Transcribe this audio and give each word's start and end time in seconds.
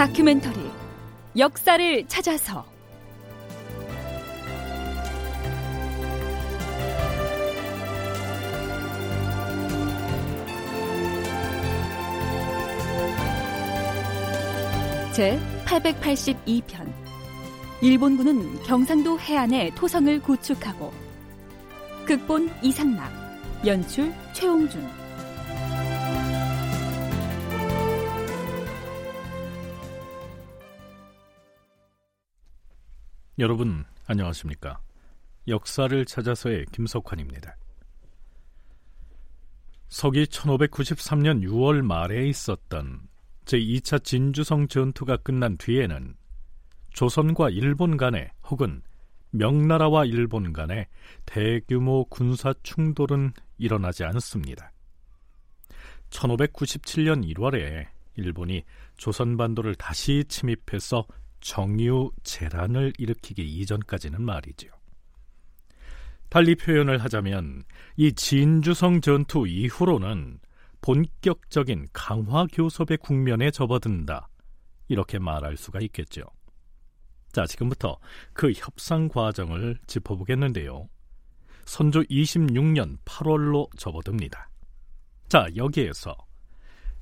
다큐멘터리 0.00 0.56
역사를 1.36 2.08
찾아서. 2.08 2.64
제 15.12 15.38
882편. 15.66 16.90
일본군은 17.82 18.62
경상도 18.62 19.20
해안에 19.20 19.70
토성을 19.74 20.22
구축하고 20.22 20.94
극본 22.06 22.50
이상락 22.62 23.12
연출 23.66 24.14
최홍준 24.32 24.99
여러분 33.40 33.86
안녕하십니까 34.06 34.78
역사를 35.48 36.04
찾아서의 36.04 36.66
김석환입니다 36.72 37.56
서기 39.88 40.26
1593년 40.26 41.42
6월 41.48 41.80
말에 41.80 42.28
있었던 42.28 43.00
제2차 43.46 44.04
진주성 44.04 44.68
전투가 44.68 45.16
끝난 45.16 45.56
뒤에는 45.56 46.16
조선과 46.90 47.48
일본 47.48 47.96
간에 47.96 48.30
혹은 48.50 48.82
명나라와 49.30 50.04
일본 50.04 50.52
간에 50.52 50.86
대규모 51.24 52.04
군사 52.10 52.52
충돌은 52.62 53.32
일어나지 53.56 54.04
않습니다. 54.04 54.70
1597년 56.10 57.24
1월에 57.32 57.86
일본이 58.16 58.64
조선반도를 58.98 59.76
다시 59.76 60.24
침입해서 60.28 61.06
정유 61.40 62.12
재란을 62.22 62.92
일으키기 62.98 63.42
이전까지는 63.42 64.22
말이지요. 64.22 64.70
달리 66.28 66.54
표현을 66.54 66.98
하자면 66.98 67.64
이 67.96 68.12
진주성 68.12 69.00
전투 69.00 69.46
이후로는 69.46 70.38
본격적인 70.80 71.88
강화 71.92 72.46
교섭의 72.46 72.98
국면에 72.98 73.50
접어든다. 73.50 74.28
이렇게 74.88 75.18
말할 75.18 75.56
수가 75.56 75.80
있겠죠. 75.80 76.22
자, 77.32 77.46
지금부터 77.46 77.98
그 78.32 78.52
협상 78.52 79.08
과정을 79.08 79.78
짚어보겠는데요. 79.86 80.88
선조 81.64 82.00
26년 82.02 82.98
8월로 83.04 83.68
접어듭니다. 83.76 84.50
자, 85.28 85.46
여기에서 85.54 86.16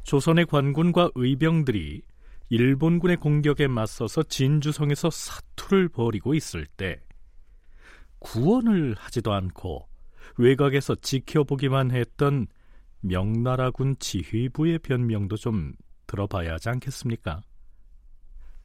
조선의 0.03 0.47
관군과 0.47 1.11
의병들이 1.15 2.03
일본군의 2.51 3.19
공격에 3.19 3.67
맞서서 3.67 4.23
진주성에서 4.23 5.11
사투를 5.11 5.89
벌이고 5.89 6.35
있을 6.35 6.67
때 6.67 7.01
구원을 8.21 8.95
하지도 8.99 9.33
않고 9.33 9.89
외곽에서 10.39 10.95
지켜보기만 10.97 11.91
했던 11.91 12.47
명나라군 13.01 13.97
지휘부의 13.99 14.79
변명도 14.81 15.37
좀 15.37 15.73
들어봐야 16.07 16.55
하지 16.55 16.71
않겠습니까? 16.71 17.43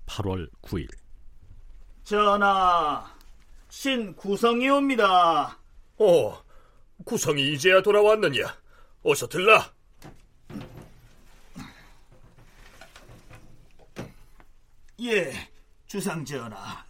8월 0.06 0.50
9일 0.62 0.88
전하, 2.04 3.06
신 3.70 4.14
구성이 4.16 4.70
옵니다. 4.70 5.58
어, 5.98 6.44
구성이 7.06 7.54
이제야 7.54 7.82
돌아왔느냐? 7.82 8.44
어서 9.04 9.28
들라. 9.28 9.72
예, 15.04 15.34
주상 15.86 16.24
전하. 16.24 16.86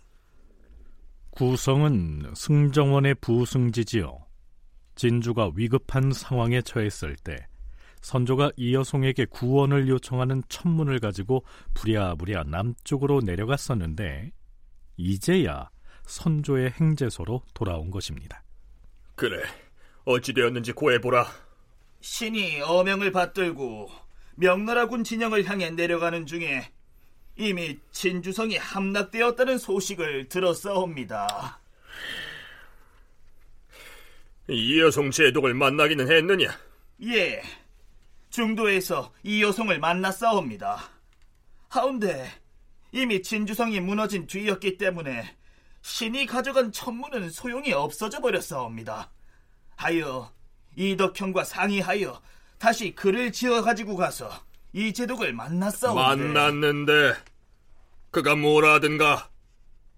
구성은 1.31 2.33
승정원의 2.35 3.15
부승지지요. 3.15 4.19
진주가 4.95 5.51
위급한 5.55 6.11
상황에 6.11 6.61
처했을 6.61 7.15
때 7.15 7.47
선조가 8.01 8.51
이여송에게 8.57 9.25
구원을 9.25 9.87
요청하는 9.87 10.43
천문을 10.47 10.99
가지고 10.99 11.43
부랴부랴 11.73 12.43
남쪽으로 12.43 13.21
내려갔었는데 13.21 14.31
이제야 14.97 15.69
선조의 16.05 16.71
행제소로 16.71 17.41
돌아온 17.55 17.89
것입니다. 17.89 18.43
그래, 19.15 19.41
어찌되었는지 20.05 20.73
고해보라. 20.73 21.25
신이 22.01 22.61
어명을 22.61 23.11
받들고 23.11 23.89
명나라군 24.35 25.03
진영을 25.03 25.45
향해 25.45 25.71
내려가는 25.71 26.27
중에 26.27 26.69
이미 27.35 27.79
진주성이 27.91 28.57
함락되었다는 28.57 29.57
소식을 29.57 30.29
들었사옵니다. 30.29 31.59
이여송 34.49 35.11
제독을 35.11 35.53
만나기는 35.53 36.11
했느냐? 36.11 36.57
예, 37.05 37.41
중도에서 38.29 39.13
이여송을 39.23 39.79
만났사옵니다. 39.79 40.89
하운데 41.69 42.29
이미 42.91 43.21
진주성이 43.21 43.79
무너진 43.79 44.27
뒤였기 44.27 44.77
때문에 44.77 45.35
신이 45.81 46.27
가져간 46.27 46.71
천문은 46.71 47.29
소용이 47.29 47.73
없어져 47.73 48.19
버렸사옵니다. 48.21 49.11
하여 49.75 50.31
이덕형과 50.75 51.43
상의하여 51.43 52.21
다시 52.59 52.93
글을 52.95 53.31
지어 53.31 53.61
가지고 53.61 53.95
가서 53.95 54.29
이제독을 54.73 55.33
만났사옵니다. 55.33 56.07
만났는데 56.09 57.13
그가 58.11 58.35
뭐라든가? 58.35 59.29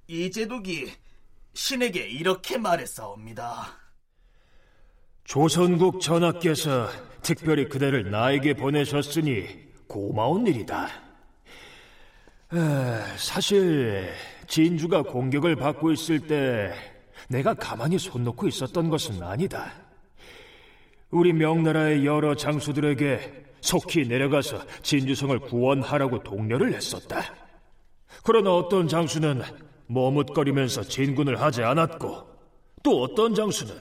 이제독이 0.07 0.91
신에게 1.53 2.07
이렇게 2.09 2.57
말했사옵니다. 2.57 3.67
조선국 5.23 6.01
전하께서 6.01 6.87
특별히 7.21 7.67
그대를 7.67 8.11
나에게 8.11 8.53
보내셨으니 8.53 9.47
고마운 9.87 10.45
일이다. 10.45 10.87
에, 12.53 13.17
사실 13.17 14.13
진주가 14.47 15.01
공격을 15.01 15.55
받고 15.55 15.91
있을 15.93 16.19
때 16.19 16.73
내가 17.27 17.53
가만히 17.55 17.97
손 17.97 18.23
놓고 18.23 18.47
있었던 18.47 18.89
것은 18.89 19.23
아니다. 19.23 19.84
우리 21.15 21.31
명나라의 21.31 22.05
여러 22.05 22.35
장수들에게 22.35 23.45
속히 23.61 24.05
내려가서 24.05 24.59
진주성을 24.81 25.39
구원하라고 25.39 26.21
독려를 26.21 26.73
했었다. 26.73 27.23
그러나 28.21 28.53
어떤 28.53 28.89
장수는 28.89 29.41
머뭇거리면서 29.87 30.83
진군을 30.83 31.39
하지 31.39 31.63
않았고 31.63 32.27
또 32.83 33.01
어떤 33.01 33.33
장수는 33.33 33.73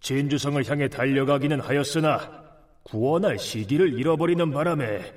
진주성을 0.00 0.62
향해 0.68 0.86
달려가기는 0.88 1.58
하였으나 1.58 2.44
구원할 2.82 3.38
시기를 3.38 3.98
잃어버리는 3.98 4.50
바람에 4.50 5.10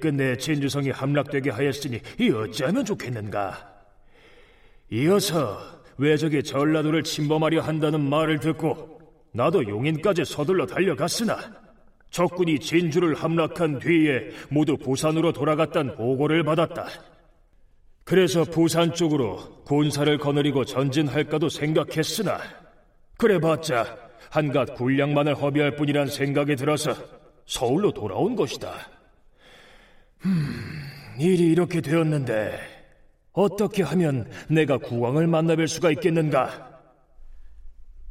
끝내 0.00 0.36
진주성이 0.36 0.90
함락되게 0.90 1.48
하였으니 1.48 1.98
이 2.18 2.28
어찌하면 2.30 2.84
좋겠는가? 2.84 3.70
이어서 4.92 5.60
왜적이 5.96 6.42
전라도를 6.42 7.04
침범하려 7.04 7.62
한다는 7.62 8.02
말을 8.02 8.38
듣고 8.40 8.99
나도 9.32 9.68
용인까지 9.68 10.24
서둘러 10.24 10.66
달려갔으나 10.66 11.38
적군이 12.10 12.58
진주를 12.58 13.14
함락한 13.14 13.78
뒤에 13.78 14.30
모두 14.48 14.76
부산으로 14.76 15.32
돌아갔단 15.32 15.94
보고를 15.94 16.42
받았다. 16.42 16.86
그래서 18.04 18.44
부산 18.44 18.92
쪽으로 18.92 19.62
군사를 19.64 20.18
거느리고 20.18 20.64
전진할까도 20.64 21.48
생각했으나 21.48 22.40
그래봤자 23.18 23.96
한갓 24.30 24.74
군량만을 24.74 25.34
허비할 25.34 25.76
뿐이란 25.76 26.08
생각이 26.08 26.56
들어서 26.56 26.94
서울로 27.46 27.92
돌아온 27.92 28.34
것이다. 28.34 28.72
음, 30.24 30.54
일이 31.18 31.50
이렇게 31.50 31.80
되었는데 31.80 32.58
어떻게 33.32 33.82
하면 33.82 34.28
내가 34.48 34.78
국왕을 34.78 35.26
만나뵐 35.28 35.68
수가 35.68 35.90
있겠는가? 35.92 36.69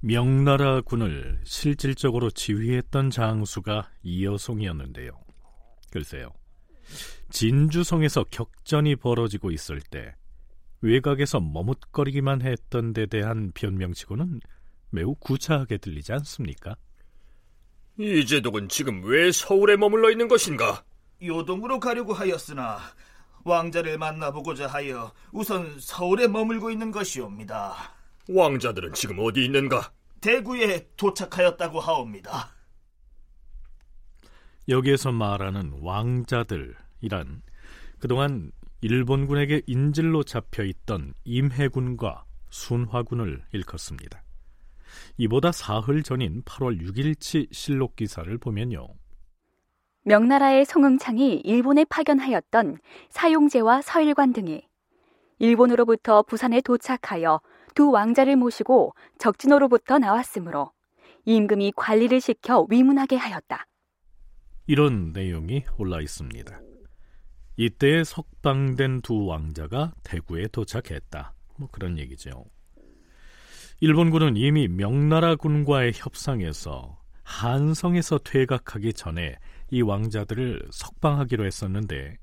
명나라 0.01 0.80
군을 0.81 1.42
실질적으로 1.44 2.30
지휘했던 2.30 3.10
장수가 3.10 3.90
이여송이었는데요. 4.04 5.12
글쎄요. 5.92 6.30
진주성에서 7.30 8.24
격전이 8.31 8.96
벌어지고 8.96 9.51
있을 9.51 9.81
때 9.81 10.16
외곽에서 10.81 11.42
머뭇거리기만 11.42 12.42
했던 12.42 12.94
데 12.94 13.06
대한 13.06 13.51
변명치고는 13.54 14.40
매우 14.90 15.16
구차하게 15.16 15.78
들리지 15.78 16.13
않습니까? 16.13 16.75
이제독은 18.00 18.69
지금 18.69 19.04
왜 19.04 19.31
서울에 19.31 19.75
머물러 19.75 20.10
있는 20.10 20.30
것인가? 20.30 20.84
요동으로 21.22 21.81
가려고 21.81 22.13
하였으나 22.13 22.80
왕자를 23.44 23.98
만나보고자 23.98 24.68
하여 24.68 25.12
우선 25.34 25.78
서울에 25.80 26.28
머물고 26.28 26.72
있는 26.72 26.92
것이옵니다. 26.92 27.99
왕자들은 28.31 28.94
지금 28.94 29.18
어디 29.20 29.44
있는가? 29.46 29.92
대구에 30.22 30.88
도착하였다고 30.96 31.80
하옵니다. 31.80 32.50
여기에서 34.68 35.12
말하는 35.12 35.80
왕자들이란 35.81 37.42
그동안 38.00 38.52
일본군에게 38.81 39.64
인질로 39.66 40.24
잡혀 40.24 40.64
있던 40.64 41.14
임해군과 41.24 42.26
순화군을 42.50 43.44
일컫습니다. 43.52 44.22
이보다 45.18 45.52
사흘 45.52 46.04
전인 46.04 46.44
8월 46.44 46.80
6일치 46.81 47.52
실록 47.52 47.96
기사를 47.96 48.38
보면요. 48.38 48.88
명나라의 50.04 50.66
송응창이 50.66 51.42
일본에 51.44 51.84
파견하였던 51.86 52.78
사용제와 53.10 53.81
서일관 53.81 54.34
등이 54.34 54.62
일본으로부터 55.40 56.22
부산에 56.24 56.62
도착하여 56.62 57.42
두 57.75 57.92
왕자를 57.92 58.36
모시고 58.36 58.94
적진호로부터 59.18 60.00
나왔으므로 60.00 60.71
임금이 61.25 61.74
관리를 61.75 62.21
시켜 62.21 62.66
위문하게 62.69 63.16
하였다. 63.16 63.66
이런 64.68 65.12
내용이 65.12 65.63
올라 65.77 66.00
있습니다. 66.01 66.60
이때 67.57 68.04
석방된 68.04 69.01
두 69.01 69.25
왕자가 69.25 69.94
대구에 70.04 70.48
도착했다. 70.48 71.33
뭐 71.57 71.68
그런 71.71 71.98
얘기죠. 71.98 72.45
일본군은 73.81 74.38
이미 74.38 74.68
명나라 74.68 75.36
군과의 75.36 75.94
협상에서 75.95 76.98
한성에서 77.24 78.19
퇴각하기 78.19 78.94
전에 78.94 79.36
이 79.71 79.81
왕자들을 79.81 80.68
석방하기로 80.71 81.45
했었는데 81.45 82.18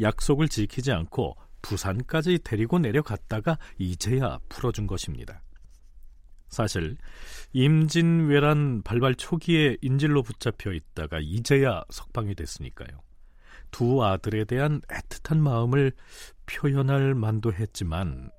약속을 0.00 0.48
지키지 0.48 0.92
않고 0.92 1.36
부산까지 1.68 2.40
데리고 2.44 2.78
내려갔다가 2.78 3.58
이제야 3.78 4.38
풀어준 4.48 4.86
것입니다. 4.86 5.42
사실 6.48 6.96
임진왜란 7.52 8.82
발발 8.82 9.14
초기에 9.14 9.76
인질로 9.82 10.22
붙잡혀 10.22 10.72
있다가 10.72 11.18
이제야 11.20 11.82
석방이 11.90 12.34
됐으니까요. 12.34 13.00
두 13.72 14.04
아들에 14.04 14.44
대한 14.44 14.80
애틋한 14.82 15.38
마음을 15.38 15.92
표현할 16.46 17.14
만도 17.14 17.52
했지만 17.52 18.30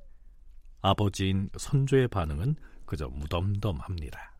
아버지인 0.81 1.49
선조의 1.57 2.07
반응은 2.07 2.55
그저 2.85 3.09
무덤덤합니다. 3.09 4.36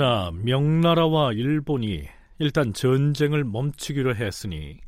자, 0.00 0.30
명나라와 0.32 1.34
일본이 1.34 2.08
일단 2.38 2.72
전쟁을 2.72 3.44
멈추기로 3.44 4.16
했으니 4.16 4.80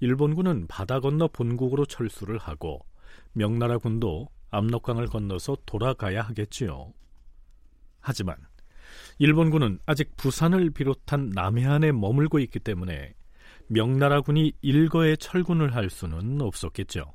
일본군은 0.00 0.66
바다 0.66 1.00
건너 1.00 1.26
본국으로 1.28 1.86
철수를 1.86 2.36
하고 2.36 2.84
명나라 3.32 3.78
군도 3.78 4.28
압록강을 4.50 5.06
건너서 5.06 5.56
돌아가야 5.64 6.20
하겠지요. 6.20 6.92
하지만 8.00 8.36
일본군은 9.18 9.78
아직 9.86 10.14
부산을 10.18 10.68
비롯한 10.68 11.30
남해안에 11.30 11.92
머물고 11.92 12.38
있기 12.40 12.58
때문에 12.58 13.14
명나라군이 13.68 14.52
일거에 14.60 15.16
철군을 15.16 15.74
할 15.74 15.88
수는 15.88 16.42
없었겠죠. 16.42 17.14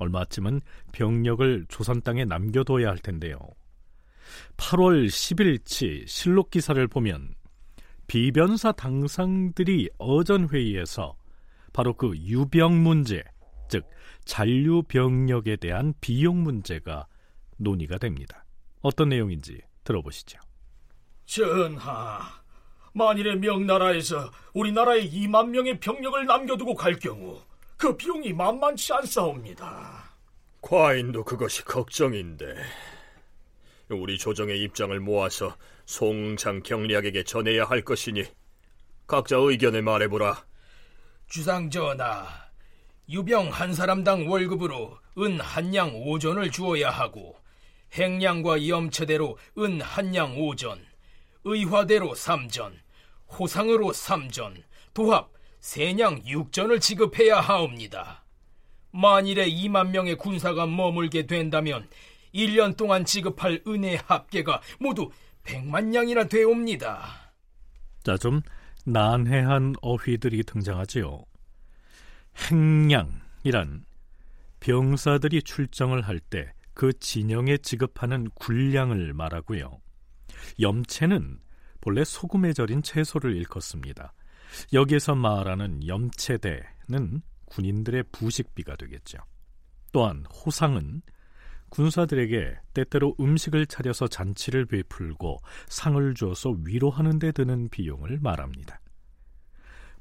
얼마쯤은 0.00 0.60
병력을 0.92 1.64
조선 1.70 2.02
땅에 2.02 2.26
남겨둬야 2.26 2.90
할 2.90 2.98
텐데요. 2.98 3.38
8월 4.56 5.06
10일치 5.06 6.06
실록 6.06 6.50
기사를 6.50 6.86
보면 6.88 7.34
비변사 8.06 8.72
당상들이 8.72 9.90
어전 9.98 10.48
회의에서 10.48 11.16
바로 11.72 11.94
그 11.94 12.16
유병 12.16 12.82
문제, 12.82 13.22
즉 13.68 13.84
잔류 14.24 14.82
병력에 14.84 15.56
대한 15.56 15.92
비용 16.00 16.42
문제가 16.42 17.06
논의가 17.58 17.98
됩니다. 17.98 18.44
어떤 18.82 19.08
내용인지 19.08 19.60
들어보시죠. 19.84 20.38
전하, 21.26 22.20
만일에 22.92 23.36
명나라에서 23.36 24.30
우리나라에 24.54 25.08
2만 25.10 25.48
명의 25.48 25.78
병력을 25.78 26.24
남겨두고 26.24 26.74
갈 26.74 26.98
경우 26.98 27.40
그 27.76 27.96
비용이 27.96 28.32
만만치 28.32 28.92
않사옵니다. 28.94 30.04
과인도 30.62 31.24
그것이 31.24 31.64
걱정인데 31.64 32.54
우리 33.88 34.18
조정의 34.18 34.60
입장을 34.62 34.98
모아서 35.00 35.56
송장 35.84 36.62
경리학에게 36.62 37.22
전해야 37.22 37.64
할 37.64 37.82
것이니 37.82 38.24
각자 39.06 39.36
의견을 39.36 39.82
말해보라. 39.82 40.44
주상 41.28 41.70
전하, 41.70 42.26
유병 43.08 43.48
한 43.52 43.72
사람당 43.72 44.28
월급으로 44.28 44.98
은 45.18 45.40
한 45.40 45.74
양 45.74 45.94
오전을 45.94 46.50
주어야 46.50 46.90
하고 46.90 47.36
행량과 47.92 48.66
염체대로 48.66 49.38
은 49.58 49.80
한 49.80 50.14
양 50.14 50.36
오전, 50.36 50.84
의화대로 51.44 52.14
3전, 52.14 52.72
호상으로 53.38 53.92
3전, 53.92 54.62
도합 54.92 55.30
세냥 55.60 56.22
6전을 56.24 56.80
지급해야 56.80 57.40
하옵니다. 57.40 58.24
만일에 58.90 59.48
2만 59.48 59.90
명의 59.90 60.16
군사가 60.16 60.66
머물게 60.66 61.26
된다면 61.26 61.88
1년 62.36 62.76
동안 62.76 63.04
지급할 63.04 63.62
은혜 63.66 63.96
합계가 63.96 64.60
모두 64.78 65.10
100만 65.44 65.86
냥이나 65.86 66.24
되옵니다. 66.24 67.32
자, 68.04 68.16
좀 68.16 68.40
난해한 68.84 69.74
어휘들이 69.82 70.44
등장하지요. 70.44 71.24
행량이란 72.50 73.84
병사들이 74.60 75.42
출정을 75.42 76.02
할 76.02 76.20
때 76.20 76.56
그 76.76 76.92
진영에 76.92 77.56
지급하는 77.56 78.28
군량을 78.34 79.14
말하고요. 79.14 79.80
염채는 80.60 81.40
본래 81.80 82.04
소금에 82.04 82.52
절인 82.52 82.82
채소를 82.82 83.34
일컫습니다. 83.34 84.12
여기에서 84.74 85.14
말하는 85.14 85.86
염채대는 85.86 87.22
군인들의 87.46 88.04
부식비가 88.12 88.76
되겠죠. 88.76 89.16
또한 89.90 90.26
호상은 90.26 91.00
군사들에게 91.70 92.58
때때로 92.74 93.14
음식을 93.18 93.66
차려서 93.66 94.08
잔치를 94.08 94.66
베풀고 94.66 95.38
상을 95.68 96.14
주어서 96.14 96.56
위로하는 96.64 97.18
데 97.18 97.32
드는 97.32 97.68
비용을 97.68 98.18
말합니다. 98.20 98.80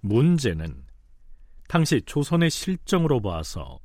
문제는 0.01 0.85
당시 1.67 2.01
조선의 2.05 2.49
실정으로 2.49 3.21
봐서 3.21 3.79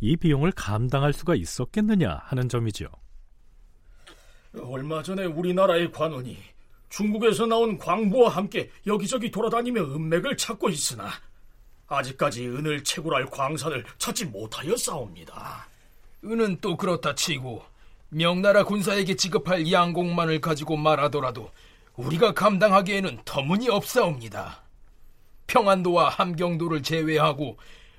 이 0.00 0.16
비용을 0.16 0.52
감당할 0.52 1.12
수가 1.12 1.34
있었겠느냐 1.34 2.20
하는 2.24 2.48
점이죠. 2.48 2.86
얼마 4.60 5.02
전에 5.02 5.24
우리나라의 5.24 5.92
관원이 5.92 6.38
중국에서 6.88 7.46
나온 7.46 7.78
광부와 7.78 8.30
함께 8.30 8.70
여기저기 8.86 9.30
돌아다니며 9.30 9.94
은맥을 9.94 10.36
찾고 10.36 10.70
있으나 10.70 11.08
아직까지 11.86 12.48
은을 12.48 12.82
채굴할 12.84 13.26
광산을 13.26 13.84
찾지 13.98 14.26
못하여 14.26 14.76
싸웁니다. 14.76 15.69
은은 16.24 16.58
또 16.60 16.76
그렇다 16.76 17.14
치고 17.14 17.62
명나라 18.10 18.64
군사에게 18.64 19.14
지급할 19.14 19.70
양곡만을 19.70 20.40
가지고 20.40 20.76
말하더라도 20.76 21.50
우리가 21.96 22.34
감당하기에는 22.34 23.20
터무니없사옵니다. 23.24 24.62
평안도와 25.46 26.08
함경도를 26.08 26.82
제외하고 26.82 27.56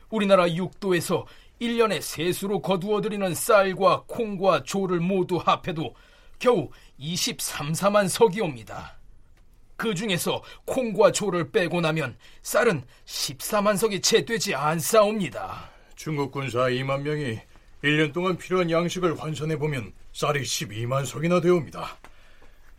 우리나라 0.10 0.52
육도에서 0.52 1.26
1년에 1.62 2.02
세수로 2.02 2.62
거두어들이는 2.62 3.36
쌀과 3.36 4.04
콩과 4.08 4.64
조를 4.64 5.00
모두 5.00 5.38
합해도 5.38 5.96
겨우 6.40 6.70
23, 6.98 7.74
4만 7.74 8.08
석이옵니다. 8.08 8.98
그 9.78 9.96
중에서 9.96 10.44
콩과 10.66 11.12
조를 11.12 11.52
빼고 11.52 11.82
나면 11.82 12.18
쌀은 12.42 12.84
14만 13.06 13.78
석이 13.78 14.02
채 14.02 14.26
되지 14.26 14.54
않사옵니다. 14.56 15.70
중국 15.96 16.32
군사 16.32 16.62
2만 16.62 17.02
명이 17.02 17.40
1년 17.84 18.14
동안 18.14 18.38
필요한 18.38 18.70
양식을 18.70 19.20
환산해보면 19.20 19.92
쌀이 20.14 20.42
12만 20.42 21.06
석이나 21.06 21.42
되옵니다. 21.42 21.98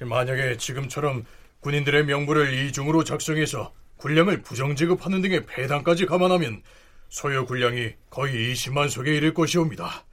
만약에 0.01 0.57
지금처럼 0.57 1.25
군인들의 1.61 2.05
명부를 2.07 2.67
이중으로 2.67 3.05
작성해서 3.05 3.73
군량을 3.97 4.43
부정 4.43 4.75
지급하는 4.75 5.23
등의 5.23 5.47
배당까지 5.47 6.07
감안하면 6.07 6.63
소요 7.09 7.45
군량이 7.47 7.93
거의 8.11 8.53
20만 8.53 8.89
석에 8.89 9.17
이를 9.17 9.35
것이옵니다. 9.35 10.05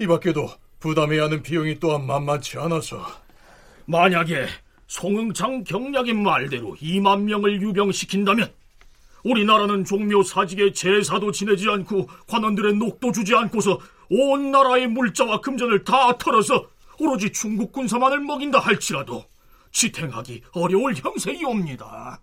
이 0.00 0.06
밖에도 0.06 0.48
부담해야 0.80 1.24
하는 1.24 1.42
비용이 1.42 1.78
또한 1.80 2.06
만만치 2.06 2.58
않아서 2.58 3.04
만약에 3.86 4.46
송응창 4.86 5.64
경략의 5.64 6.14
말대로 6.14 6.74
2만 6.76 7.22
명을 7.22 7.60
유병시킨다면 7.60 8.52
우리나라는 9.24 9.84
종묘 9.84 10.22
사직에 10.22 10.72
제사도 10.72 11.30
지내지 11.30 11.68
않고 11.68 12.08
관원들의 12.26 12.74
녹도 12.76 13.12
주지 13.12 13.34
않고서 13.34 13.78
온 14.10 14.50
나라의 14.50 14.88
물자와 14.88 15.40
금전을 15.40 15.84
다 15.84 16.16
털어서 16.18 16.68
오로지 16.98 17.32
중국 17.32 17.72
군사만을 17.72 18.20
먹인다 18.20 18.58
할지라도 18.58 19.24
지탱하기 19.72 20.42
어려울 20.52 20.94
형세이옵니다. 20.94 22.20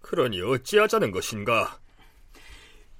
그러니 0.00 0.40
어찌하자는 0.40 1.10
것인가? 1.10 1.78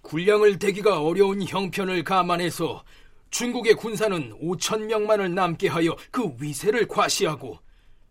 군량을 0.02 0.58
대기가 0.58 1.00
어려운 1.00 1.42
형편을 1.42 2.04
감안해서 2.04 2.84
중국의 3.30 3.74
군사는 3.74 4.38
5천 4.40 4.86
명만을 4.86 5.34
남게 5.34 5.68
하여 5.68 5.96
그 6.10 6.34
위세를 6.38 6.86
과시하고 6.86 7.58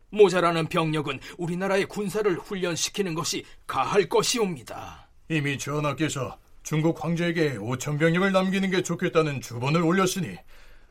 모자라는 0.09 0.67
병력은 0.67 1.19
우리나라의 1.37 1.85
군사를 1.85 2.33
훈련시키는 2.39 3.13
것이 3.13 3.45
가할 3.67 4.09
것이옵니다. 4.09 5.07
이미 5.29 5.57
전하께서 5.57 6.37
중국 6.63 7.03
황제에게 7.03 7.57
5천 7.57 7.99
병력을 7.99 8.31
남기는 8.31 8.69
게 8.69 8.83
좋겠다는 8.83 9.41
주번을 9.41 9.81
올렸으니 9.81 10.37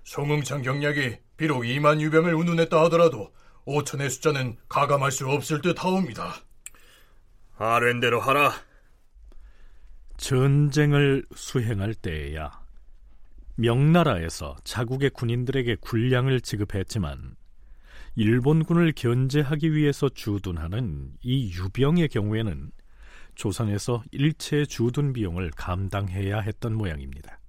송응창 0.05 0.63
경략이 0.63 1.17
비록 1.37 1.63
2만 1.63 2.01
유병을 2.01 2.35
운운했다 2.35 2.81
하더라도 2.85 3.33
5천의 3.67 4.11
숫자는 4.11 4.57
가감할 4.69 5.13
수 5.13 5.29
없을 5.29 5.61
듯 5.61 5.83
하옵니다. 5.83 6.35
아랜대로 7.57 8.21
하라. 8.21 8.53
전쟁을 10.17 11.25
수행할 11.35 11.95
때에야 11.95 12.51
명나라에서 13.57 14.57
자국의 14.65 15.11
군인들에게 15.11 15.77
군량을 15.81 16.41
지급했지만 16.41 17.37
일본군을 18.17 18.93
견제하기 18.97 19.75
위해서 19.75 20.09
주둔하는 20.09 21.13
이 21.23 21.53
유병의 21.53 22.09
경우에는 22.09 22.71
조선에서 23.41 24.03
일체 24.13 24.67
주둔 24.67 25.15
비용을 25.15 25.51
감당해야 25.57 26.41
했던 26.41 26.77
모양입니다. 26.77 27.41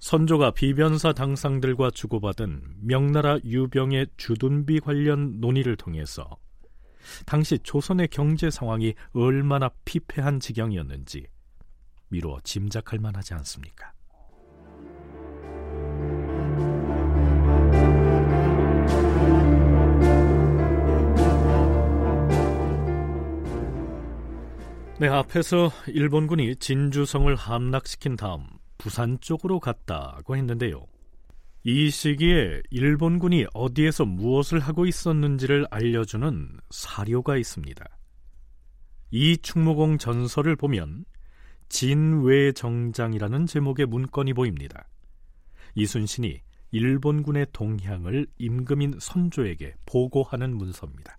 선조가 0.00 0.50
비변사 0.50 1.12
당상들과 1.12 1.92
주고받은 1.92 2.78
명나라 2.80 3.38
유병의 3.44 4.08
주둔비 4.16 4.80
관련 4.80 5.40
논의를 5.40 5.76
통해서 5.76 6.38
당시 7.24 7.56
조선의 7.60 8.08
경제 8.08 8.50
상황이 8.50 8.94
얼마나 9.12 9.70
피폐한 9.84 10.40
지경이었는지 10.40 11.24
미루어 12.08 12.40
짐작할 12.42 12.98
만하지 12.98 13.34
않습니까? 13.34 13.92
네, 25.02 25.08
앞에서 25.08 25.72
일본군이 25.88 26.54
진주성을 26.54 27.34
함락시킨 27.34 28.14
다음 28.14 28.46
부산 28.78 29.18
쪽으로 29.20 29.58
갔다고 29.58 30.36
했는데요. 30.36 30.86
이 31.64 31.90
시기에 31.90 32.62
일본군이 32.70 33.46
어디에서 33.52 34.04
무엇을 34.04 34.60
하고 34.60 34.86
있었는지를 34.86 35.66
알려주는 35.72 36.56
사료가 36.70 37.36
있습니다. 37.36 37.84
이 39.10 39.36
충무공 39.38 39.98
전설을 39.98 40.54
보면 40.54 41.04
진외정장이라는 41.68 43.46
제목의 43.46 43.86
문건이 43.86 44.34
보입니다. 44.34 44.86
이순신이 45.74 46.40
일본군의 46.70 47.48
동향을 47.52 48.28
임금인 48.38 48.98
선조에게 49.00 49.74
보고하는 49.84 50.56
문서입니다. 50.56 51.18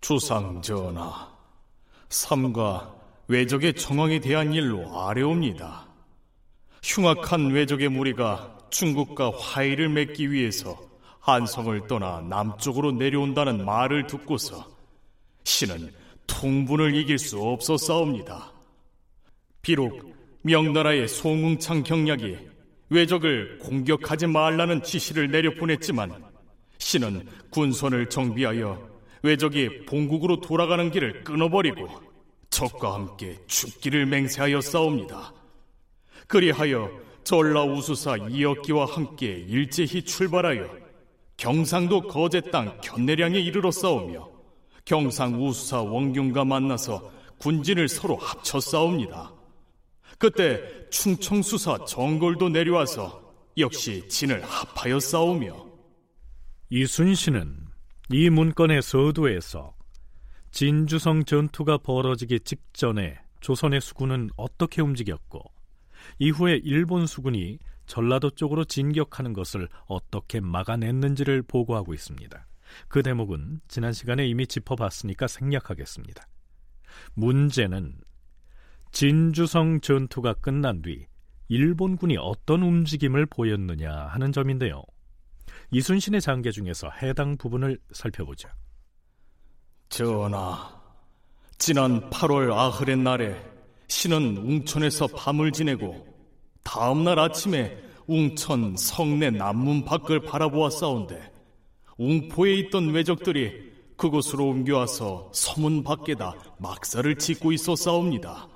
주상 0.00 0.62
전하, 0.62 1.35
삼가 2.08 2.94
외적의 3.28 3.74
정황에 3.74 4.20
대한 4.20 4.52
일로 4.52 5.00
아뢰옵니다. 5.00 5.86
흉악한 6.82 7.50
외적의 7.50 7.88
무리가 7.88 8.58
중국과 8.70 9.32
화의를 9.36 9.88
맺기 9.88 10.30
위해서 10.30 10.78
한성을 11.20 11.88
떠나 11.88 12.20
남쪽으로 12.20 12.92
내려온다는 12.92 13.64
말을 13.64 14.06
듣고서 14.06 14.64
신은 15.42 15.92
통분을 16.26 16.94
이길 16.94 17.18
수 17.18 17.40
없었사옵니다. 17.40 18.52
비록 19.62 20.14
명나라의 20.42 21.08
송웅창 21.08 21.82
경략이 21.82 22.38
외적을 22.90 23.58
공격하지 23.58 24.28
말라는 24.28 24.84
지시를 24.84 25.30
내려보냈지만 25.32 26.22
신은 26.78 27.26
군선을 27.50 28.08
정비하여 28.08 28.95
외적이 29.22 29.86
본국으로 29.86 30.40
돌아가는 30.40 30.90
길을 30.90 31.24
끊어버리고 31.24 31.88
적과 32.50 32.94
함께 32.94 33.38
죽기를 33.46 34.06
맹세하여 34.06 34.60
싸웁니다. 34.60 35.34
그리하여 36.26 36.90
전라 37.24 37.64
우수사 37.64 38.16
이역기와 38.16 38.86
함께 38.86 39.26
일제히 39.48 40.02
출발하여 40.02 40.68
경상도 41.36 42.02
거제 42.02 42.40
땅 42.52 42.80
견내량에 42.80 43.38
이르러 43.38 43.70
싸우며 43.70 44.28
경상 44.84 45.42
우수사 45.42 45.82
원균과 45.82 46.44
만나서 46.44 47.10
군진을 47.38 47.88
서로 47.88 48.16
합쳐 48.16 48.60
싸웁니다. 48.60 49.34
그때 50.18 50.62
충청수사 50.90 51.84
정골도 51.84 52.48
내려와서 52.48 53.22
역시 53.58 54.08
진을 54.08 54.42
합하여 54.42 55.00
싸우며 55.00 55.66
이순신은 56.70 57.65
이 58.12 58.30
문건의 58.30 58.82
서두에서 58.82 59.74
진주성 60.52 61.24
전투가 61.24 61.78
벌어지기 61.78 62.40
직전에 62.40 63.18
조선의 63.40 63.80
수군은 63.80 64.30
어떻게 64.36 64.80
움직였고 64.80 65.42
이후에 66.20 66.60
일본 66.62 67.06
수군이 67.06 67.58
전라도 67.86 68.30
쪽으로 68.30 68.64
진격하는 68.64 69.32
것을 69.32 69.68
어떻게 69.86 70.38
막아냈는지를 70.38 71.42
보고하고 71.42 71.94
있습니다. 71.94 72.46
그 72.86 73.02
대목은 73.02 73.60
지난 73.66 73.92
시간에 73.92 74.26
이미 74.26 74.46
짚어봤으니까 74.46 75.26
생략하겠습니다. 75.26 76.28
문제는 77.14 77.96
진주성 78.92 79.80
전투가 79.80 80.34
끝난 80.34 80.80
뒤 80.80 81.06
일본군이 81.48 82.18
어떤 82.18 82.62
움직임을 82.62 83.26
보였느냐 83.26 83.92
하는 83.92 84.30
점인데요. 84.30 84.84
이순신의 85.70 86.20
장계 86.20 86.50
중에서 86.50 86.90
해당 87.02 87.36
부분을 87.36 87.78
살펴보죠. 87.92 88.48
전하, 89.88 90.76
지난 91.58 92.10
8월 92.10 92.52
아흐렛 92.52 92.98
날에 92.98 93.40
신은 93.88 94.36
웅천에서 94.36 95.08
밤을 95.08 95.52
지내고 95.52 96.06
다음 96.62 97.04
날 97.04 97.18
아침에 97.18 97.78
웅천 98.06 98.76
성내 98.76 99.30
남문 99.30 99.84
밖을 99.84 100.20
바라보았사온데 100.20 101.32
웅포에 101.98 102.54
있던 102.54 102.90
외적들이 102.90 103.72
그곳으로 103.96 104.48
옮겨와서 104.48 105.30
서문 105.32 105.82
밖에다 105.82 106.34
막사를 106.58 107.16
짓고 107.16 107.52
있었사옵니다. 107.52 108.48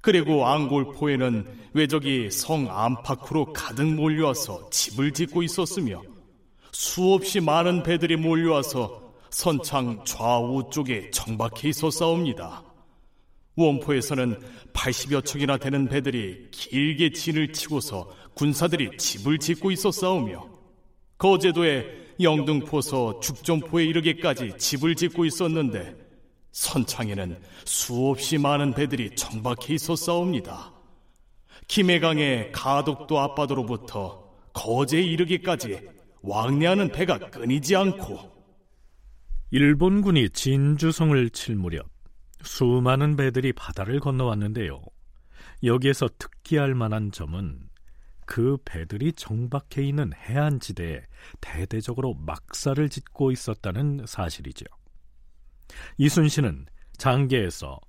그리고 0.00 0.46
앙골포에는 0.46 1.46
외적이 1.74 2.30
성 2.30 2.68
안팎으로 2.70 3.52
가득 3.52 3.86
몰려와서 3.86 4.68
집을 4.70 5.12
짓고 5.12 5.42
있었으며 5.42 6.02
수없이 6.72 7.40
많은 7.40 7.82
배들이 7.82 8.16
몰려와서 8.16 9.12
선창 9.30 10.04
좌우 10.04 10.70
쪽에 10.70 11.10
정박해 11.10 11.68
있었사옵니다. 11.68 12.64
원포에서는 13.56 14.40
80여 14.72 15.24
척이나 15.24 15.58
되는 15.58 15.86
배들이 15.86 16.48
길게 16.50 17.12
진을 17.12 17.52
치고서 17.52 18.10
군사들이 18.34 18.96
집을 18.96 19.38
짓고 19.38 19.70
있었사오며 19.70 20.48
거제도에 21.18 21.84
영등포서 22.20 23.20
죽전포에 23.20 23.84
이르기까지 23.84 24.54
집을 24.56 24.94
짓고 24.94 25.26
있었는데 25.26 25.94
선창에는 26.52 27.38
수없이 27.66 28.38
많은 28.38 28.72
배들이 28.72 29.14
정박해 29.14 29.74
있었사옵니다. 29.74 30.72
김해강의 31.68 32.52
가덕도 32.52 33.18
앞바다로부터 33.18 34.32
거제에 34.52 35.02
이르기까지 35.02 35.80
왕래하는 36.22 36.92
배가 36.92 37.18
끊이지 37.18 37.76
않고 37.76 38.32
일본군이 39.50 40.30
진주성을 40.30 41.30
칠 41.30 41.56
무렵 41.56 41.86
수많은 42.42 43.16
배들이 43.16 43.52
바다를 43.52 44.00
건너왔는데요. 44.00 44.82
여기에서 45.64 46.08
특기할 46.18 46.74
만한 46.74 47.12
점은 47.12 47.68
그 48.24 48.56
배들이 48.64 49.12
정박해 49.12 49.82
있는 49.82 50.12
해안지대에 50.14 51.02
대대적으로 51.40 52.14
막사를 52.14 52.88
짓고 52.88 53.30
있었다는 53.30 54.04
사실이죠. 54.06 54.64
이순신은 55.98 56.66
장계에서 56.96 57.80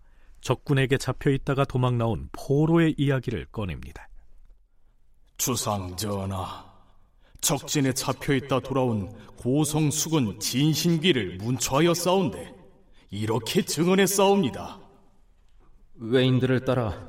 적군에게 0.41 0.97
잡혀 0.97 1.29
있다가 1.29 1.65
도망 1.65 1.97
나온 1.97 2.29
포로의 2.31 2.95
이야기를 2.97 3.47
꺼냅니다. 3.51 4.09
주상 5.37 5.95
전하, 5.95 6.72
적진에 7.43 7.91
잡혀 7.91 8.33
있다 8.33 8.61
돌아온 8.61 9.11
고성 9.35 9.91
수군 9.91 10.39
진심기를 10.39 11.39
문초하여 11.41 11.93
싸운데 11.93 12.55
이렇게 13.11 13.61
증언해 13.61 14.05
싸웁니다. 14.05 14.79
외인들을 15.95 16.63
따라 16.63 17.05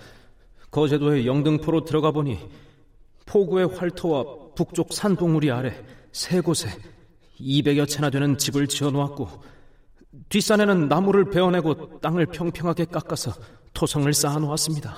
거제도의 0.73 1.29
영등포로 1.29 1.85
들어가 1.85 2.11
보니 2.11 2.39
포구의 3.27 3.69
활터와 3.69 4.55
북쪽 4.57 4.93
산봉우리 4.93 5.53
아래 5.53 5.81
세 6.11 6.41
곳에 6.41 6.69
200여 7.41 7.89
채나 7.89 8.11
되는 8.11 8.37
집을 8.37 8.67
지어 8.67 8.91
놓았고 8.91 9.29
뒷산에는 10.31 10.89
나무를 10.89 11.31
베어내고 11.31 12.01
땅을 12.01 12.27
평평하게 12.27 12.87
깎아서 12.87 13.33
토성을 13.73 14.13
쌓아 14.13 14.39
놓았습니다. 14.41 14.97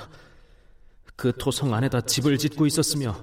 그 1.14 1.32
토성 1.38 1.74
안에다 1.74 2.00
집을 2.02 2.38
짓고 2.38 2.66
있었으며 2.66 3.14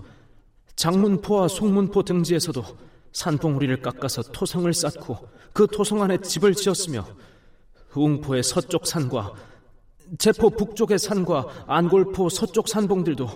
장문포와 0.76 1.48
송문포 1.48 2.04
등지에서도 2.04 2.64
산봉우리를 3.12 3.82
깎아서 3.82 4.24
토성을 4.24 4.72
쌓고 4.74 5.30
그 5.54 5.68
토성 5.68 6.02
안에 6.02 6.18
집을 6.20 6.56
지었으며 6.56 7.06
웅포의 7.96 8.44
서쪽 8.44 8.88
산과 8.88 9.34
제포 10.18 10.50
북쪽의 10.50 10.98
산과 11.00 11.66
안골포 11.68 12.30
서쪽 12.30 12.68
산봉들도 12.68 13.28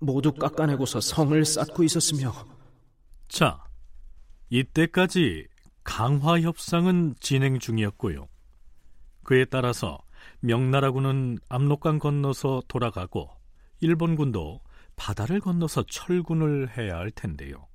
모두 0.00 0.32
깎아내고서 0.32 1.00
성을 1.00 1.44
쌓고 1.44 1.84
있었으며 1.84 2.34
자, 3.28 3.64
이때까지 4.50 5.46
강화 5.84 6.40
협상은 6.40 7.14
진행 7.20 7.58
중이었고요. 7.58 8.28
그에 9.22 9.44
따라서 9.44 9.98
명나라군은 10.40 11.38
압록강 11.48 11.98
건너서 11.98 12.62
돌아가고 12.68 13.30
일본군도 13.80 14.60
바다를 14.96 15.40
건너서 15.40 15.82
철군을 15.84 16.76
해야 16.76 16.96
할 16.96 17.10
텐데요. 17.10 17.66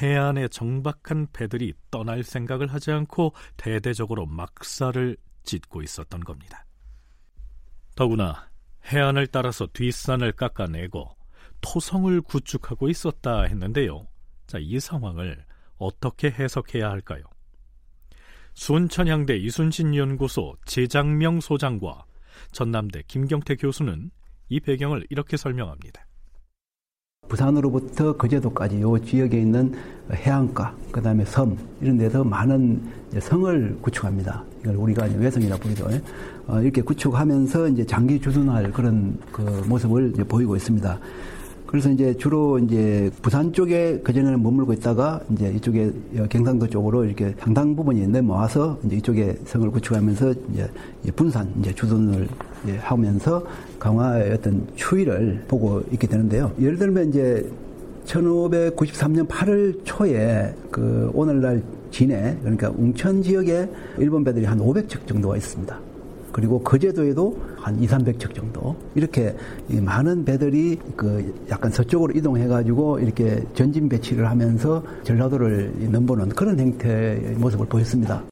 해안에 0.00 0.48
정박한 0.48 1.28
배들이 1.32 1.74
떠날 1.90 2.22
생각을 2.22 2.68
하지 2.68 2.92
않고 2.92 3.34
대대적으로 3.56 4.26
막사를 4.26 5.16
짓고 5.42 5.82
있었던 5.82 6.20
겁니다. 6.20 6.64
더구나 7.94 8.48
해안을 8.86 9.26
따라서 9.28 9.66
뒷산을 9.72 10.32
깎아내고 10.32 11.16
토성을 11.60 12.20
구축하고 12.22 12.88
있었다 12.88 13.42
했는데요. 13.42 14.06
자, 14.46 14.58
이 14.60 14.78
상황을 14.78 15.44
어떻게 15.78 16.30
해석해야 16.30 16.88
할까요? 16.88 17.24
순천향대 18.54 19.36
이순신 19.36 19.94
연구소 19.94 20.56
재장명 20.64 21.40
소장과 21.40 22.04
전남대 22.52 23.02
김경태 23.06 23.56
교수는 23.56 24.10
이 24.48 24.60
배경을 24.60 25.04
이렇게 25.10 25.36
설명합니다. 25.36 26.06
부산으로부터 27.28 28.16
거제도까지 28.16 28.80
요 28.80 28.96
지역에 29.00 29.40
있는 29.40 29.74
해안가, 30.12 30.76
그 30.92 31.02
다음에 31.02 31.24
섬, 31.24 31.56
이런 31.80 31.98
데서 31.98 32.22
많은 32.22 32.80
성을 33.18 33.78
구축합니다. 33.80 34.44
이걸 34.60 34.76
우리가 34.76 35.06
외성이라 35.06 35.56
부르죠. 35.56 35.88
어, 36.46 36.60
이렇게 36.60 36.82
구축하면서 36.82 37.68
이제 37.70 37.84
장기 37.84 38.20
주둔할 38.20 38.70
그런 38.70 39.18
그 39.32 39.42
모습을 39.66 40.12
보이고 40.12 40.54
있습니다. 40.54 41.00
그래서 41.66 41.90
이제 41.90 42.14
주로 42.16 42.60
이제 42.60 43.10
부산 43.22 43.52
쪽에 43.52 43.98
그전에는 43.98 44.40
머물고 44.40 44.72
있다가 44.74 45.20
이제 45.32 45.52
이쪽에 45.52 45.90
경상도 46.30 46.68
쪽으로 46.68 47.04
이렇게 47.04 47.34
상당 47.40 47.74
부분이 47.74 48.06
내모아서 48.06 48.78
이제 48.84 48.96
이쪽에 48.96 49.36
성을 49.44 49.68
구축하면서 49.72 50.34
이제 50.52 50.70
분산 51.16 51.52
이제 51.58 51.74
주둔을 51.74 52.28
하면서 52.72 53.44
강화의 53.78 54.32
어떤 54.32 54.66
추이를 54.74 55.44
보고 55.48 55.82
있게 55.92 56.06
되는데요. 56.06 56.52
예를 56.60 56.76
들면 56.76 57.08
이제 57.10 57.48
1593년 58.06 59.26
8월 59.28 59.80
초에 59.84 60.54
그 60.70 61.10
오늘날 61.14 61.62
진해 61.90 62.36
그러니까 62.40 62.70
웅천 62.70 63.22
지역에 63.22 63.68
일본 63.98 64.24
배들이 64.24 64.44
한 64.44 64.58
500척 64.58 65.06
정도가 65.06 65.36
있습니다. 65.36 65.78
그리고 66.32 66.60
거제도에도 66.60 67.34
한 67.56 67.82
2, 67.82 67.86
300척 67.86 68.34
정도 68.34 68.76
이렇게 68.94 69.34
많은 69.68 70.24
배들이 70.24 70.78
그 70.94 71.34
약간 71.50 71.70
서쪽으로 71.70 72.12
이동해 72.14 72.46
가지고 72.46 72.98
이렇게 72.98 73.42
전진 73.54 73.88
배치를 73.88 74.28
하면서 74.28 74.82
전라도를 75.04 75.72
넘보는 75.90 76.28
그런 76.30 76.60
형태의 76.60 77.36
모습을 77.38 77.66
보였습니다. 77.66 78.22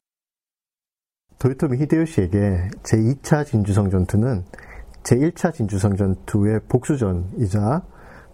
도요토미 1.39 1.77
히데요시에게 1.77 2.69
제2차 2.83 3.45
진주성 3.45 3.89
전투는 3.89 4.45
제1차 5.03 5.53
진주성 5.53 5.95
전투의 5.95 6.61
복수전이자 6.67 7.83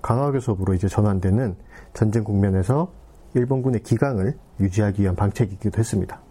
강화교섭으로 0.02 0.74
이제 0.74 0.88
전환되는 0.88 1.56
전쟁 1.94 2.24
국면에서 2.24 2.94
일본군의 3.34 3.84
기강을 3.84 4.38
유지하기 4.60 5.02
위한 5.02 5.16
방책이기도 5.16 5.80
했습니다. 5.80 6.22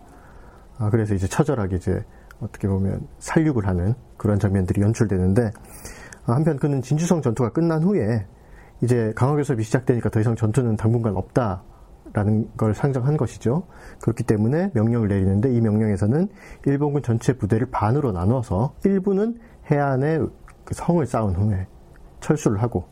아, 0.78 0.90
그래서 0.90 1.14
이제 1.14 1.26
처절하게 1.26 1.76
이제 1.76 2.04
어떻게 2.40 2.68
보면 2.68 3.06
살육을 3.18 3.66
하는 3.66 3.94
그런 4.16 4.38
장면들이 4.38 4.80
연출되는데 4.80 5.50
아, 6.26 6.32
한편 6.32 6.56
그는 6.56 6.82
진주성 6.82 7.20
전투가 7.20 7.50
끝난 7.50 7.82
후에 7.82 8.26
이제 8.82 9.12
강화교섭이 9.14 9.62
시작되니까 9.62 10.08
더 10.08 10.20
이상 10.20 10.36
전투는 10.36 10.76
당분간 10.76 11.16
없다 11.16 11.62
라는 12.12 12.48
걸 12.56 12.74
상정한 12.74 13.16
것이죠. 13.16 13.64
그렇기 14.00 14.24
때문에 14.24 14.70
명령을 14.74 15.08
내리는데 15.08 15.52
이 15.52 15.60
명령에서는 15.60 16.28
일본군 16.66 17.02
전체 17.02 17.36
부대를 17.36 17.68
반으로 17.70 18.12
나눠서 18.12 18.74
일부는 18.84 19.38
해안에 19.70 20.18
그 20.64 20.74
성을 20.74 21.04
쌓은 21.06 21.34
후에 21.34 21.66
철수를 22.20 22.62
하고 22.62 22.84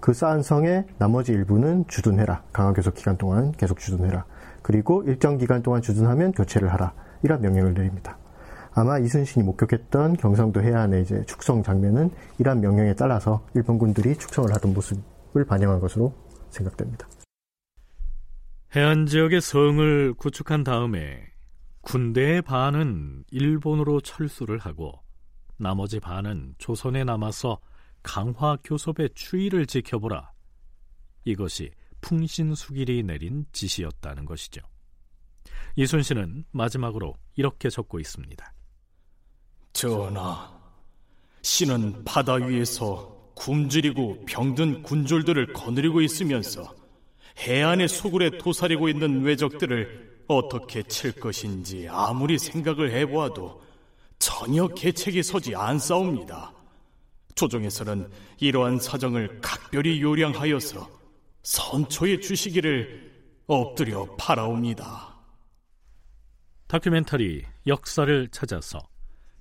그 0.00 0.14
쌓은 0.14 0.42
성에 0.42 0.86
나머지 0.98 1.32
일부는 1.32 1.84
주둔해라. 1.86 2.42
강화교섭 2.52 2.94
기간 2.94 3.16
동안 3.16 3.52
계속 3.52 3.78
주둔해라. 3.78 4.24
그리고 4.62 5.02
일정 5.04 5.36
기간 5.38 5.62
동안 5.62 5.82
주둔하면 5.82 6.32
교체를 6.32 6.72
하라. 6.72 6.92
이런 7.22 7.40
명령을 7.42 7.74
내립니다. 7.74 8.16
아마 8.72 8.98
이순신이 8.98 9.44
목격했던 9.44 10.16
경상도 10.16 10.62
해안의 10.62 11.02
이제 11.02 11.22
축성 11.26 11.62
장면은 11.62 12.10
이러한 12.38 12.60
명령에 12.60 12.94
따라서 12.94 13.42
일본군들이 13.54 14.16
축성을 14.16 14.50
하던 14.54 14.72
모습을 14.72 15.44
반영한 15.46 15.80
것으로 15.80 16.12
생각됩니다. 16.50 17.06
해안 18.76 19.06
지역의 19.06 19.40
성을 19.40 20.14
구축한 20.14 20.62
다음에 20.62 21.26
군대의 21.80 22.42
반은 22.42 23.24
일본으로 23.32 24.00
철수를 24.00 24.58
하고 24.58 24.92
나머지 25.56 25.98
반은 25.98 26.54
조선에 26.58 27.02
남아서 27.02 27.58
강화 28.04 28.56
교섭의 28.62 29.10
추이를 29.16 29.66
지켜보라. 29.66 30.30
이것이 31.24 31.72
풍신수길이 32.00 33.02
내린 33.02 33.44
지시였다는 33.50 34.24
것이죠. 34.24 34.60
이순신은 35.74 36.44
마지막으로 36.52 37.16
이렇게 37.34 37.70
적고 37.70 37.98
있습니다. 37.98 38.52
전하, 39.72 40.60
신은 41.42 42.04
바다 42.04 42.34
위에서 42.34 43.32
굶주리고 43.34 44.26
병든 44.26 44.84
군졸들을 44.84 45.54
거느리고 45.54 46.02
있으면서 46.02 46.79
해안의 47.40 47.88
소굴에 47.88 48.38
도사리고 48.38 48.88
있는 48.88 49.22
외적들을 49.22 50.24
어떻게 50.28 50.82
칠 50.82 51.12
것인지 51.12 51.88
아무리 51.90 52.38
생각을 52.38 52.92
해보아도 52.92 53.62
전혀 54.18 54.68
계책이 54.68 55.22
서지 55.22 55.56
않사옵니다. 55.56 56.52
조정에서는 57.34 58.10
이러한 58.38 58.78
사정을 58.78 59.40
각별히 59.40 60.00
요량하여서 60.02 60.88
선초에 61.42 62.20
주시기를 62.20 63.10
엎드려 63.46 64.14
바라옵니다. 64.16 65.18
다큐멘터리 66.68 67.44
역사를 67.66 68.28
찾아서 68.28 68.78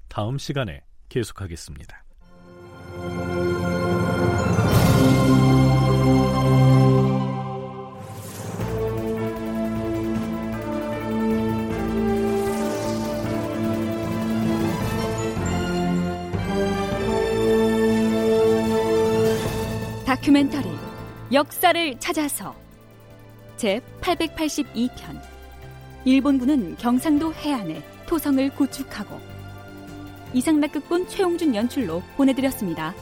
다음 0.08 0.38
시간에 0.38 0.82
계속하겠습니다. 1.10 2.09
다큐멘터리 20.20 20.68
역사를 21.32 22.00
찾아서 22.00 22.54
제 23.56 23.82
882편 24.02 25.22
일본군은 26.04 26.76
경상도 26.78 27.34
해안에 27.34 27.82
토성을 28.06 28.50
구축하고 28.56 29.18
이상락극본 30.34 31.08
최용준 31.08 31.56
연출로 31.56 32.04
보내드렸습니다. 32.18 32.94